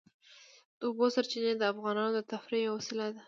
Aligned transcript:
د 0.79 0.81
اوبو 0.87 1.05
سرچینې 1.15 1.53
د 1.57 1.63
افغانانو 1.73 2.13
د 2.15 2.19
تفریح 2.31 2.61
یوه 2.65 2.75
وسیله 2.77 3.05
ده. 3.15 3.19